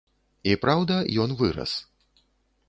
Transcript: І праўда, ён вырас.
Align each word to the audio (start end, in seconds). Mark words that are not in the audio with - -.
І 0.51 0.55
праўда, 0.63 0.95
ён 1.25 1.37
вырас. 1.43 1.77